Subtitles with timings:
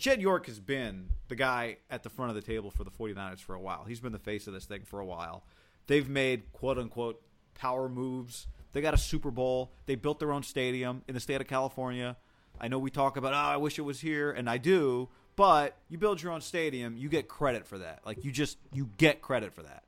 [0.00, 3.40] Jed York has been the guy at the front of the table for the 49ers
[3.40, 3.84] for a while.
[3.84, 5.44] He's been the face of this thing for a while.
[5.88, 7.22] They've made quote unquote
[7.54, 8.46] power moves.
[8.72, 9.72] They got a Super Bowl.
[9.84, 12.16] They built their own stadium in the state of California.
[12.58, 15.76] I know we talk about, oh, I wish it was here, and I do, but
[15.88, 18.00] you build your own stadium, you get credit for that.
[18.06, 19.84] Like you just you get credit for that.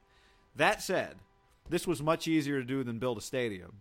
[0.56, 1.16] That said,
[1.70, 3.80] this was much easier to do than build a stadium.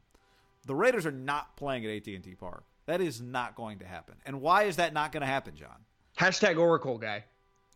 [0.65, 2.63] The Raiders are not playing at AT&T Park.
[2.85, 4.15] That is not going to happen.
[4.25, 5.85] And why is that not going to happen, John?
[6.21, 7.23] Hashtag Oracle guy.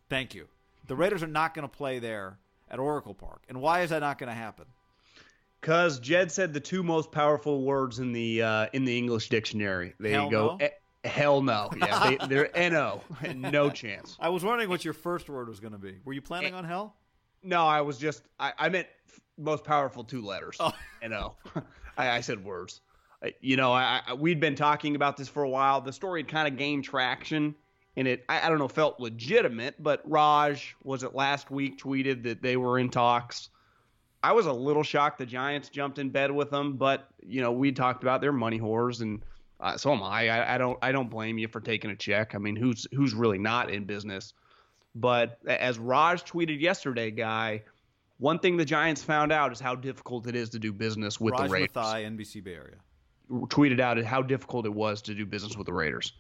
[0.07, 0.47] Thank you.
[0.85, 2.37] The Raiders are not going to play there
[2.69, 3.41] at Oracle Park.
[3.49, 4.65] And why is that not going to happen?
[5.59, 9.95] Because Jed said the two most powerful words in the uh, in the English dictionary.
[9.99, 10.57] There Hell you go.
[10.59, 10.65] no?
[10.65, 11.71] Eh, hell no.
[11.75, 13.01] Yeah, they, they're no,
[13.33, 14.15] no chance.
[14.19, 15.95] I was wondering what your first word was going to be.
[16.05, 16.95] Were you planning on hell?
[17.41, 18.87] No, I was just I, I meant
[19.39, 20.57] most powerful two letters.
[20.59, 20.71] Oh.
[21.07, 21.33] No,
[21.97, 22.81] I, I said words.
[23.41, 25.81] You know, I, I we'd been talking about this for a while.
[25.81, 27.55] The story had kind of gained traction,
[27.97, 29.81] and it I, I don't know felt legitimate.
[29.81, 33.49] But Raj was it last week tweeted that they were in talks.
[34.23, 37.51] I was a little shocked the Giants jumped in bed with them, but you know
[37.51, 39.23] we talked about their money whores, and
[39.59, 40.29] uh, so am I.
[40.29, 40.55] I.
[40.55, 42.35] I don't I don't blame you for taking a check.
[42.35, 44.33] I mean, who's who's really not in business?
[44.95, 47.63] But as Raj tweeted yesterday, guy,
[48.17, 51.33] one thing the Giants found out is how difficult it is to do business with
[51.33, 51.71] Raj the Raiders.
[51.75, 52.77] Mathai, NBC Bay Area.
[53.29, 56.13] Tweeted out how difficult it was to do business with the Raiders,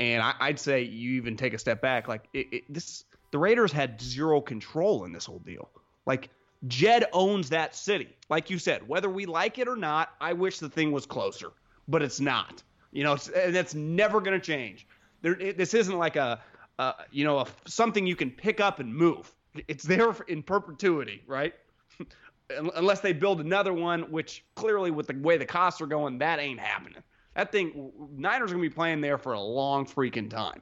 [0.00, 2.08] and I, I'd say you even take a step back.
[2.08, 5.68] Like it, it, this, the Raiders had zero control in this whole deal.
[6.06, 6.30] Like
[6.66, 8.08] Jed owns that city.
[8.30, 11.52] Like you said, whether we like it or not, I wish the thing was closer,
[11.86, 12.62] but it's not.
[12.92, 14.86] You know, and that's never going to change.
[15.20, 16.40] There, it, this isn't like a,
[16.78, 19.30] uh, you know, a, something you can pick up and move.
[19.68, 21.54] It's there in perpetuity, right?
[22.74, 26.38] Unless they build another one, which clearly, with the way the costs are going, that
[26.40, 27.02] ain't happening.
[27.40, 30.60] That thing, Niners are going to be playing there for a long freaking time.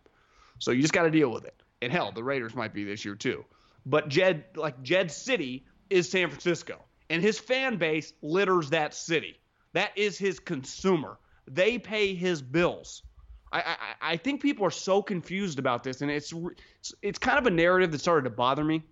[0.61, 1.61] So you just got to deal with it.
[1.83, 3.45] And hell, the Raiders might be this year too.
[3.85, 9.41] But Jed, like Jed City, is San Francisco, and his fan base litters that city.
[9.73, 11.19] That is his consumer.
[11.49, 13.03] They pay his bills.
[13.51, 16.33] I, I, I think people are so confused about this, and it's,
[16.79, 18.85] it's it's kind of a narrative that started to bother me.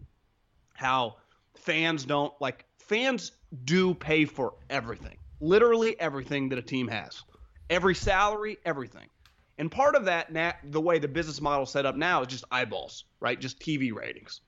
[0.74, 1.18] How
[1.54, 3.30] fans don't like fans
[3.64, 7.22] do pay for everything, literally everything that a team has,
[7.70, 9.08] every salary, everything.
[9.58, 10.28] And part of that,
[10.64, 13.40] the way the business model is set up now is just eyeballs, right?
[13.40, 14.40] Just TV ratings.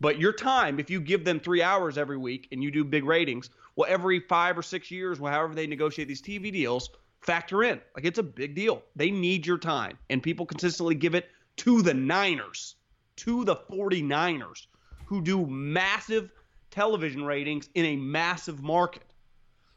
[0.00, 3.04] But your time, if you give them three hours every week and you do big
[3.04, 7.64] ratings, well, every five or six years, well, however they negotiate these TV deals, factor
[7.64, 7.80] in.
[7.94, 8.82] Like it's a big deal.
[8.96, 9.98] They need your time.
[10.08, 11.28] And people consistently give it
[11.58, 12.76] to the Niners,
[13.16, 14.66] to the 49ers,
[15.06, 16.30] who do massive
[16.70, 19.02] television ratings in a massive market.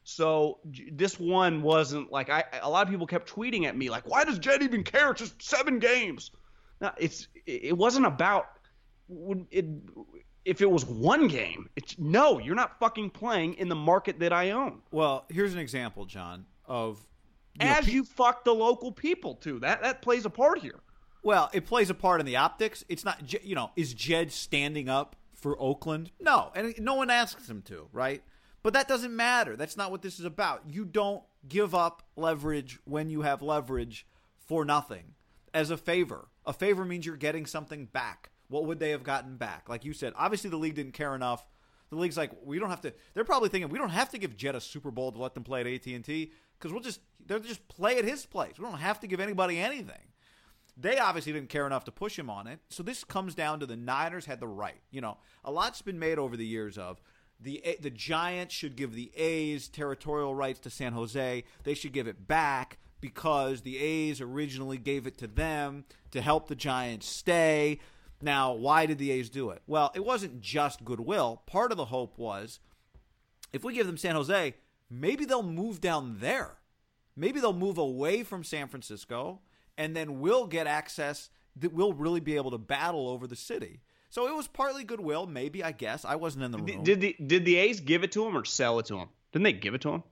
[0.03, 0.59] So
[0.91, 2.43] this one wasn't like I.
[2.61, 5.11] A lot of people kept tweeting at me like, "Why does Jed even care?
[5.11, 6.31] It's just seven games."
[6.79, 8.45] No, it's it wasn't about
[9.07, 9.65] would it
[10.45, 11.69] if it was one game.
[11.75, 14.81] It's no, you're not fucking playing in the market that I own.
[14.91, 17.05] Well, here's an example, John, of
[17.59, 19.59] you know, As pe- you fuck the local people too.
[19.59, 20.79] That that plays a part here.
[21.23, 22.83] Well, it plays a part in the optics.
[22.89, 26.11] It's not, you know, is Jed standing up for Oakland?
[26.19, 28.23] No, and no one asks him to, right?
[28.63, 29.55] But that doesn't matter.
[29.55, 30.63] That's not what this is about.
[30.67, 34.05] You don't give up leverage when you have leverage
[34.37, 35.15] for nothing
[35.53, 36.27] as a favor.
[36.45, 38.29] A favor means you're getting something back.
[38.47, 39.69] What would they have gotten back?
[39.69, 41.47] Like you said, obviously the league didn't care enough.
[41.89, 42.93] The league's like, we don't have to.
[43.13, 45.43] They're probably thinking we don't have to give Jed a Super Bowl to let them
[45.43, 48.53] play at AT and T because we'll just they'll just play at his place.
[48.57, 50.11] We don't have to give anybody anything.
[50.77, 52.59] They obviously didn't care enough to push him on it.
[52.69, 54.81] So this comes down to the Niners had the right.
[54.89, 57.01] You know, a lot's been made over the years of
[57.41, 61.43] the the Giants should give the A's territorial rights to San Jose.
[61.63, 66.47] They should give it back because the A's originally gave it to them to help
[66.47, 67.79] the Giants stay.
[68.21, 69.63] Now, why did the A's do it?
[69.65, 71.41] Well, it wasn't just goodwill.
[71.47, 72.59] Part of the hope was
[73.51, 74.53] if we give them San Jose,
[74.89, 76.57] maybe they'll move down there.
[77.15, 79.41] Maybe they'll move away from San Francisco,
[79.77, 83.81] and then we'll get access that we'll really be able to battle over the city.
[84.11, 86.03] So it was partly goodwill, maybe, I guess.
[86.03, 86.83] I wasn't in the room.
[86.83, 89.07] Did the did the A's give it to him or sell it to him?
[89.31, 90.03] Didn't they give it to him?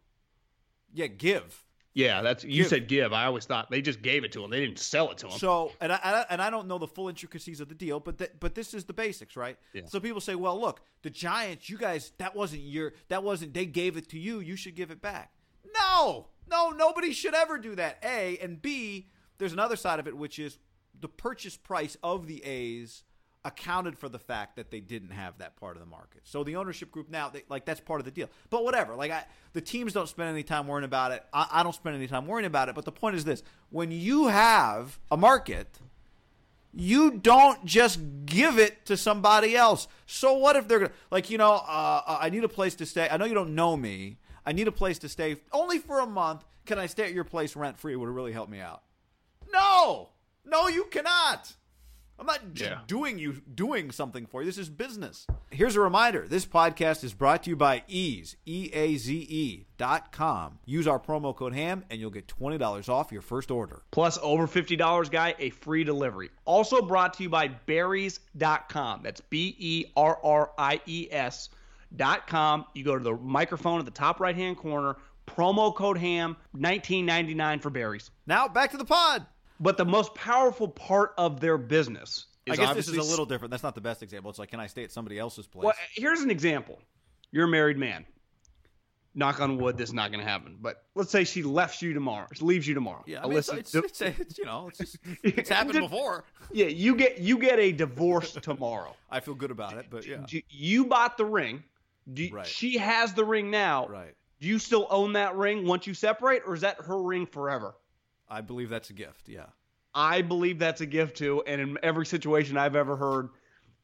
[0.93, 1.65] Yeah, give.
[1.93, 2.67] Yeah, that's you Give.
[2.67, 3.11] said give.
[3.11, 4.51] I always thought they just gave it to him.
[4.51, 5.37] They didn't sell it to him.
[5.37, 8.31] So, and I, and I don't know the full intricacies of the deal, but th-
[8.39, 9.57] but this is the basics, right?
[9.73, 9.81] Yeah.
[9.87, 13.65] So people say, well, look, the Giants, you guys, that wasn't your, that wasn't, they
[13.65, 15.33] gave it to you, you should give it back.
[15.77, 17.97] No, no, nobody should ever do that.
[18.03, 20.57] A and B, there's another side of it, which is
[20.97, 23.03] the purchase price of the A's
[23.49, 26.21] accounted for the fact that they didn't have that part of the market.
[26.23, 28.29] So the ownership group now, they, like that's part of the deal.
[28.49, 31.23] But whatever, like I, the teams don't spend any time worrying about it.
[31.33, 32.75] I, I don't spend any time worrying about it.
[32.75, 35.67] But the point is this: when you have a market,
[36.73, 39.87] you don't just give it to somebody else.
[40.05, 41.53] So what if they're gonna like you know?
[41.53, 43.09] Uh, uh, I need a place to stay.
[43.09, 44.17] I know you don't know me.
[44.45, 46.45] I need a place to stay only for a month.
[46.65, 47.95] Can I stay at your place rent free?
[47.95, 48.83] Would it really help me out?
[49.51, 50.09] No,
[50.45, 51.53] no, you cannot.
[52.19, 52.79] I'm not just Yeah.
[52.85, 54.45] doing you doing something for you.
[54.45, 55.25] This is business.
[55.51, 59.65] Here's a reminder: this podcast is brought to you by Eaze E A Z E
[59.77, 60.59] dot com.
[60.65, 63.83] Use our promo code Ham, and you'll get twenty dollars off your first order.
[63.91, 66.29] Plus over $50 guy, a free delivery.
[66.45, 69.01] Also brought to you by berries.com.
[69.03, 71.49] That's B E R R I E S
[71.95, 72.65] dot com.
[72.73, 77.61] You go to the microphone at the top right hand corner, promo code ham, 19.99
[77.61, 78.11] for berries.
[78.27, 79.25] Now back to the pod.
[79.59, 83.51] But the most powerful part of their business I guess this is a little different.
[83.51, 84.29] That's not the best example.
[84.29, 85.65] It's like, can I stay at somebody else's place?
[85.65, 86.79] Well, here's an example.
[87.31, 88.05] You're a married man.
[89.15, 90.57] Knock on wood, this is not going to happen.
[90.61, 92.27] But let's say she left you tomorrow.
[92.33, 93.03] She leaves you tomorrow.
[93.07, 96.25] yeah, I mean, it's, Alyssa, it's, it's, it's, you know, it's, just, it's happened before.
[96.51, 98.95] yeah, you get you get a divorce tomorrow.
[99.09, 101.63] I feel good about it, but yeah, You bought the ring.
[102.31, 102.45] Right.
[102.45, 103.87] She has the ring now.
[103.87, 104.15] right.
[104.39, 107.75] Do you still own that ring once you separate, or is that her ring forever?
[108.29, 109.27] I believe that's a gift.
[109.27, 109.45] Yeah,
[109.93, 111.43] I believe that's a gift too.
[111.45, 113.29] And in every situation I've ever heard,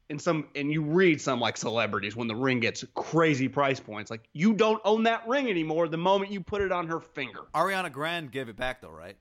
[0.10, 4.12] in some, and you read some like celebrities when the ring gets crazy price points,
[4.12, 7.42] like you don't own that ring anymore the moment you put it on her finger.
[7.54, 9.18] Ariana Grande gave it back though, right?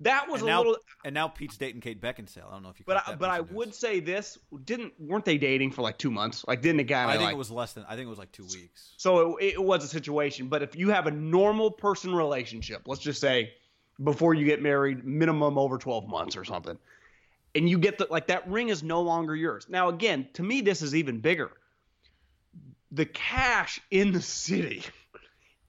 [0.00, 0.76] That was and a now, little.
[1.04, 2.46] and now Pete's dating Kate Beckinsale.
[2.48, 2.84] I don't know if you.
[2.86, 6.10] But I, but I of would say this didn't weren't they dating for like two
[6.10, 6.44] months?
[6.46, 7.84] Like didn't the guy I think like it was less than.
[7.84, 8.94] I think it was like two weeks.
[8.96, 10.46] So it, it was a situation.
[10.46, 13.50] But if you have a normal person relationship, let's just say
[14.02, 16.78] before you get married, minimum over 12 months or something,
[17.54, 19.66] and you get the like that ring is no longer yours.
[19.68, 21.50] Now, again, to me, this is even bigger.
[22.92, 24.84] The cash in the city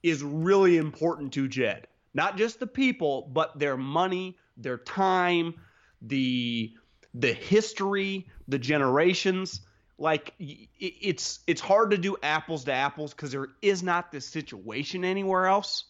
[0.03, 1.87] is really important to Jed.
[2.13, 5.55] Not just the people, but their money, their time,
[6.01, 6.73] the
[7.13, 9.61] the history, the generations.
[9.97, 15.03] Like it's it's hard to do apples to apples because there is not this situation
[15.03, 15.85] anywhere else,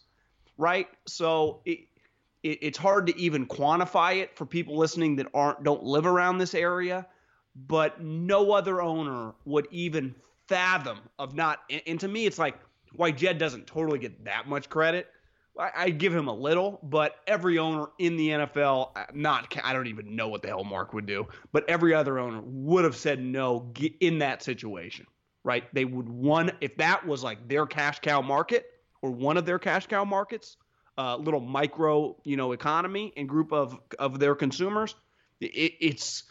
[0.58, 0.88] right?
[1.05, 1.81] So it,
[2.43, 6.38] it it's hard to even quantify it for people listening that aren't don't live around
[6.38, 7.08] this area.
[7.67, 10.15] But no other owner would even
[10.48, 11.60] fathom of not.
[11.69, 12.58] And, and to me, it's like
[12.93, 15.08] why Jed doesn't totally get that much credit.
[15.58, 19.88] I, I give him a little, but every owner in the NFL, not I don't
[19.88, 23.22] even know what the hell Mark would do, but every other owner would have said
[23.22, 25.05] no in that situation,
[25.43, 25.63] right?
[25.74, 28.65] They would one if that was like their cash cow market
[29.01, 30.58] or one of their cash cow markets,
[31.00, 34.96] uh, little micro you know economy and group of of their consumers.
[35.39, 36.24] It, it's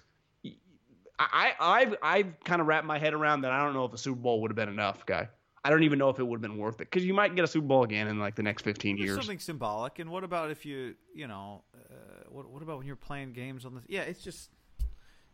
[1.19, 3.51] I, I've I've kind of wrapped my head around that.
[3.53, 5.29] I don't know if a Super Bowl would have been enough, guy.
[5.65, 7.45] I don't even know if it would have been worth it because you might get
[7.45, 9.17] a Super Bowl again in like the next 15 There's years.
[9.17, 9.99] something symbolic.
[9.99, 11.95] And what about if you, you know, uh,
[12.29, 13.85] what what about when you're playing games on this?
[13.89, 14.51] Yeah, it's just,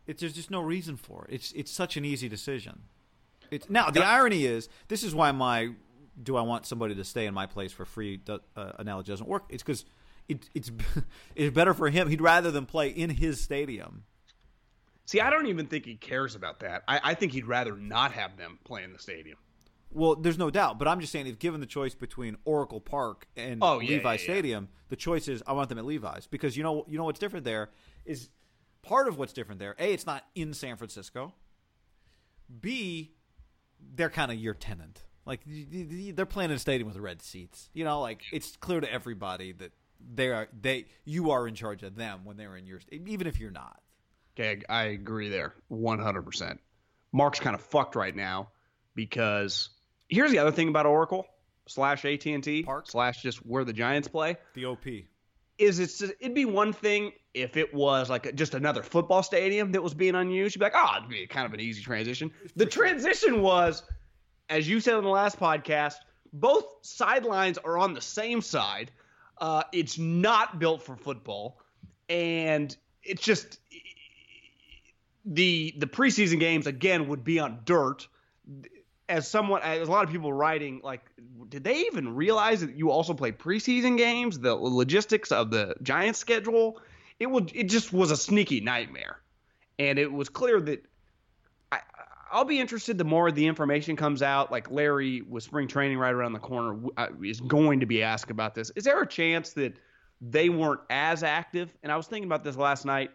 [0.07, 1.35] it's there's just no reason for it.
[1.35, 2.83] It's it's such an easy decision.
[3.51, 5.73] It's now the irony is this is why my
[6.21, 8.37] do I want somebody to stay in my place for free uh,
[8.77, 9.45] analogy doesn't work.
[9.49, 9.85] It's because
[10.27, 10.71] it, it's
[11.35, 12.09] it's better for him.
[12.09, 14.03] He'd rather than play in his stadium.
[15.05, 16.83] See, I don't even think he cares about that.
[16.87, 19.37] I, I think he'd rather not have them play in the stadium.
[19.91, 23.27] Well, there's no doubt, but I'm just saying, if given the choice between Oracle Park
[23.37, 24.23] and Oh, yeah, Levi yeah, yeah.
[24.23, 27.19] Stadium, the choice is I want them at Levi's because you know you know what's
[27.19, 27.69] different there
[28.03, 28.29] is
[28.81, 29.75] part of what's different there.
[29.79, 31.33] A, it's not in San Francisco.
[32.59, 33.13] B,
[33.95, 35.03] they're kind of your tenant.
[35.25, 37.69] Like they're playing in a stadium with red seats.
[37.73, 39.71] You know, like it's clear to everybody that
[40.13, 43.39] they are they you are in charge of them when they're in your even if
[43.39, 43.79] you're not.
[44.37, 46.57] Okay, I agree there 100%.
[47.13, 48.49] Mark's kind of fucked right now
[48.93, 49.69] because
[50.09, 51.25] here's the other thing about Oracle
[51.67, 52.87] slash AT&T Park?
[52.89, 54.85] slash just where the Giants play The OP.
[55.57, 59.81] is it's it'd be one thing if it was like just another football stadium that
[59.81, 60.55] was being unused.
[60.55, 62.29] You'd be like, oh, it'd be kind of an easy transition.
[62.57, 63.83] The transition was,
[64.49, 65.95] as you said on the last podcast,
[66.33, 68.91] both sidelines are on the same side.
[69.37, 71.59] Uh, it's not built for football,
[72.09, 73.59] and it's just
[75.25, 78.07] the the preseason games again would be on dirt.
[79.07, 81.01] As someone, as a lot of people writing, like,
[81.49, 84.39] did they even realize that you also play preseason games?
[84.39, 86.81] The logistics of the Giants schedule,
[87.19, 89.19] it would, it just was a sneaky nightmare,
[89.77, 90.85] and it was clear that
[92.35, 94.51] I'll be interested the more the information comes out.
[94.51, 96.77] Like Larry with spring training right around the corner
[97.23, 98.73] is going to be asked about this.
[98.75, 99.77] Is there a chance that
[100.19, 101.73] they weren't as active?
[101.81, 103.11] And I was thinking about this last night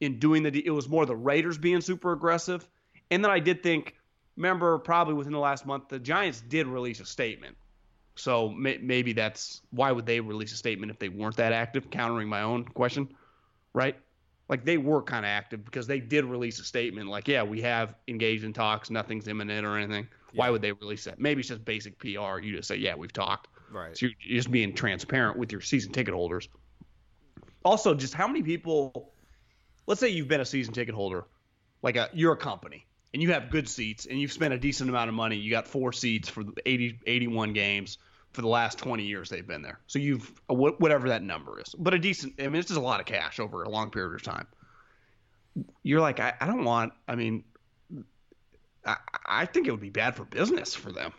[0.00, 0.66] in doing the.
[0.66, 2.68] It was more the Raiders being super aggressive,
[3.10, 3.94] and then I did think.
[4.36, 7.56] Remember, probably within the last month, the Giants did release a statement.
[8.14, 11.90] So may, maybe that's why would they release a statement if they weren't that active?
[11.90, 13.08] Countering my own question,
[13.72, 13.96] right?
[14.48, 17.60] Like they were kind of active because they did release a statement like, yeah, we
[17.62, 20.08] have engaged in talks, nothing's imminent or anything.
[20.34, 21.18] Why would they release that?
[21.18, 22.38] Maybe it's just basic PR.
[22.38, 23.48] You just say, yeah, we've talked.
[23.70, 23.96] Right.
[23.96, 26.48] So you're just being transparent with your season ticket holders.
[27.64, 29.12] Also, just how many people?
[29.86, 31.24] Let's say you've been a season ticket holder,
[31.82, 34.90] like a you're a company and you have good seats and you've spent a decent
[34.90, 35.36] amount of money.
[35.36, 37.98] You got four seats for the 80, 81 games
[38.38, 39.80] for the last 20 years they've been there.
[39.88, 42.34] So you've uh, whatever that number is, but a decent.
[42.38, 44.46] I mean, it's just a lot of cash over a long period of time.
[45.82, 46.92] You're like, I, I don't want.
[47.08, 47.42] I mean,
[48.86, 48.94] I,
[49.26, 51.12] I think it would be bad for business for them.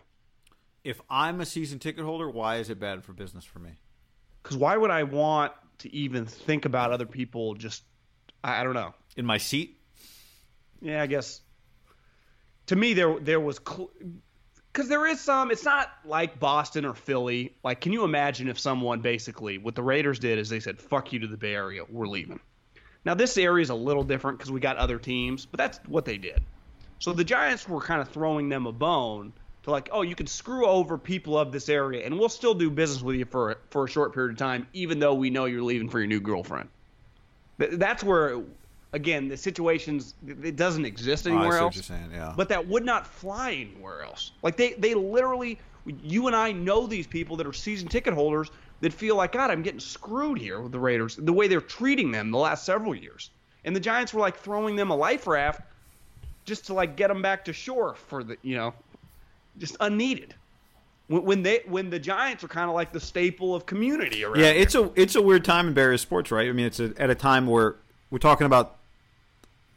[0.82, 3.72] If I'm a season ticket holder, why is it bad for business for me?
[4.42, 7.52] Because why would I want to even think about other people?
[7.52, 7.82] Just
[8.42, 8.94] I, I don't know.
[9.18, 9.78] In my seat?
[10.80, 11.42] Yeah, I guess.
[12.68, 13.58] To me, there there was
[14.72, 15.50] because there is some.
[15.50, 17.54] It's not like Boston or Philly.
[17.64, 21.12] Like, can you imagine if someone basically what the Raiders did is they said, "Fuck
[21.12, 22.40] you to the Bay Area, we're leaving."
[23.04, 26.04] Now this area is a little different because we got other teams, but that's what
[26.04, 26.42] they did.
[26.98, 30.26] So the Giants were kind of throwing them a bone to like, oh, you can
[30.26, 33.84] screw over people of this area, and we'll still do business with you for for
[33.84, 36.68] a short period of time, even though we know you're leaving for your new girlfriend.
[37.58, 38.42] That's where,
[38.92, 41.74] again, the situations it doesn't exist Oh, anywhere what else.
[41.76, 42.32] you're saying, yeah.
[42.36, 44.32] But that would not fly anywhere else.
[44.42, 48.50] Like they they literally, you and I know these people that are season ticket holders
[48.80, 51.16] that feel like God, I'm getting screwed here with the Raiders.
[51.16, 53.30] The way they're treating them the last several years,
[53.64, 55.60] and the Giants were like throwing them a life raft
[56.44, 58.74] just to like get them back to shore for the you know,
[59.58, 60.34] just unneeded.
[61.08, 64.38] When, they when the Giants are kind of like the staple of community around.
[64.38, 64.62] Yeah, here.
[64.62, 66.48] it's a it's a weird time in various sports, right?
[66.48, 67.74] I mean, it's a, at a time where
[68.12, 68.76] we're talking about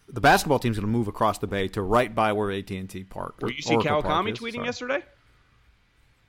[0.08, 2.90] the basketball team's going to move across the bay to right by where AT and
[2.90, 3.36] T Park.
[3.42, 4.66] Well, you see Oracle Kawakami is, tweeting sorry.
[4.66, 5.04] yesterday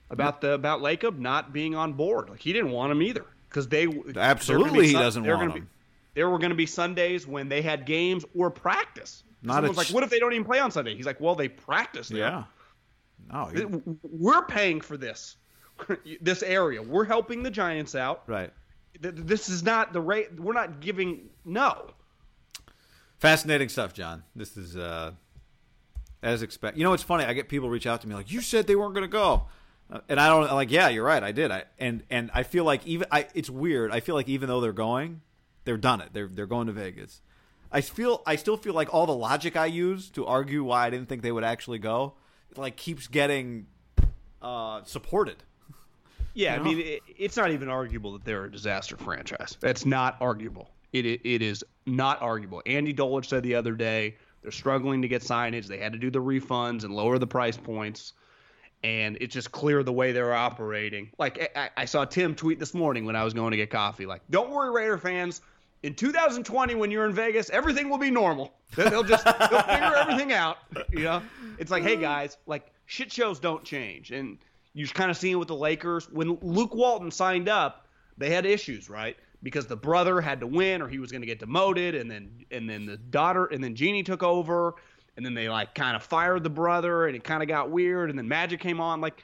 [0.09, 2.29] about the about Lacob not being on board.
[2.29, 5.61] Like he didn't want him either because they Absolutely be he doesn't want him.
[5.63, 5.67] Be,
[6.13, 9.23] there were going to be Sundays when they had games or practice.
[9.41, 10.95] Not Someone's a like, what if they don't even play on Sunday?
[10.95, 12.19] He's like, well, they practice there.
[12.19, 12.43] Yeah.
[13.31, 13.67] No, Th-
[14.03, 15.37] We're paying for this,
[16.21, 16.81] this area.
[16.81, 18.23] We're helping the Giants out.
[18.27, 18.51] right.
[18.99, 20.39] This is not the rate.
[20.39, 21.29] We're not giving.
[21.43, 21.91] No.
[23.17, 24.23] Fascinating stuff, John.
[24.35, 25.11] This is uh,
[26.21, 26.77] as expect.
[26.77, 27.23] You know, it's funny.
[27.23, 29.45] I get people reach out to me like, "You said they weren't going to go,"
[29.91, 30.71] uh, and I don't I'm like.
[30.71, 31.23] Yeah, you're right.
[31.23, 31.51] I did.
[31.51, 33.27] I and and I feel like even I.
[33.33, 33.91] It's weird.
[33.91, 35.21] I feel like even though they're going,
[35.63, 36.09] they're done it.
[36.13, 37.21] They're they're going to Vegas.
[37.71, 38.21] I feel.
[38.25, 41.21] I still feel like all the logic I use to argue why I didn't think
[41.21, 42.13] they would actually go,
[42.57, 43.67] like keeps getting
[44.41, 45.37] uh, supported.
[46.33, 49.57] Yeah, You I mean, it, it's not even arguable that they're a disaster franchise.
[49.61, 50.69] That's not arguable.
[50.95, 52.61] It, it, is not arguable.
[52.65, 55.67] Andy Dolich said the other day they're struggling to get signage.
[55.67, 58.13] They had to do the refunds and lower the price points.
[58.83, 61.09] And it's just clear the way they're operating.
[61.17, 64.05] Like, I, I saw Tim tweet this morning when I was going to get coffee.
[64.05, 65.41] Like, don't worry, Raider fans.
[65.83, 68.53] In 2020, when you're in Vegas, everything will be normal.
[68.75, 70.57] They'll they'll just they'll figure everything out.
[70.91, 71.21] You know,
[71.59, 74.37] it's like, hey guys, like shit shows don't change, and
[74.73, 77.87] you're kind of seeing with the Lakers when Luke Walton signed up,
[78.17, 79.15] they had issues, right?
[79.45, 82.43] Because the brother had to win, or he was going to get demoted, and then
[82.49, 84.73] and then the daughter, and then Jeanie took over,
[85.15, 88.09] and then they like kind of fired the brother, and it kind of got weird,
[88.09, 89.01] and then Magic came on.
[89.01, 89.23] Like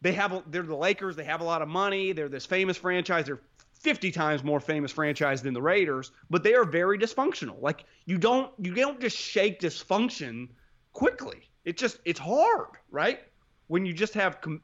[0.00, 1.16] they have, they're the Lakers.
[1.16, 2.12] They have a lot of money.
[2.12, 3.26] They're this famous franchise.
[3.26, 3.42] They're
[3.74, 7.60] 50 times more famous franchise than the Raiders, but they are very dysfunctional.
[7.60, 10.48] Like you don't you don't just shake dysfunction
[10.94, 11.50] quickly.
[11.66, 13.20] It just it's hard, right?
[13.66, 14.62] When you just have com-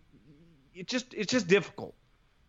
[0.75, 1.95] it just it's just difficult,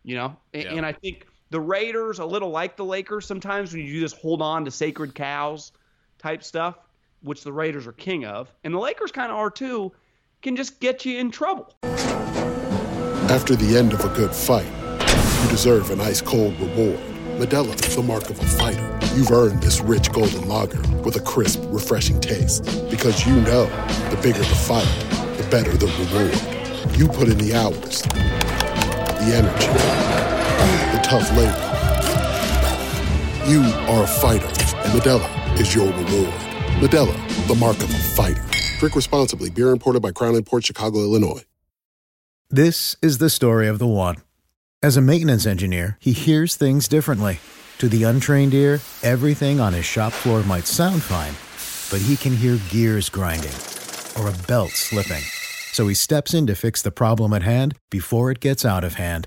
[0.04, 0.36] you know.
[0.54, 0.74] And, Yeah.
[0.74, 4.12] and I think the Raiders a little like the Lakers sometimes when you do this
[4.12, 5.72] hold on to sacred cows
[6.18, 6.78] type stuff,
[7.22, 9.92] which the Raiders are king of, and the Lakers kind of are too,
[10.42, 11.72] can just get you in trouble.
[13.30, 14.66] After the end of a good fight,
[15.42, 16.98] you deserve an ice cold reward.
[17.38, 18.98] Modelo is the mark of a fighter.
[19.14, 22.64] You've earned this rich golden lager with a crisp, refreshing taste.
[22.90, 23.66] Because you know
[24.10, 24.88] the bigger the fight,
[25.36, 26.98] the better the reward.
[26.98, 30.07] You put in the hours, the energy,
[31.08, 31.56] tough labor.
[33.48, 36.34] You are a fighter, and Modelo is your reward.
[36.82, 38.44] Modelo, the mark of a fighter.
[38.78, 39.48] Drink responsibly.
[39.48, 41.42] Beer imported by Crown Port Chicago, Illinois.
[42.50, 44.16] This is the story of the one.
[44.82, 47.40] As a maintenance engineer, he hears things differently.
[47.78, 51.34] To the untrained ear, everything on his shop floor might sound fine,
[51.90, 53.54] but he can hear gears grinding
[54.18, 55.22] or a belt slipping.
[55.72, 58.94] So he steps in to fix the problem at hand before it gets out of
[58.94, 59.26] hand.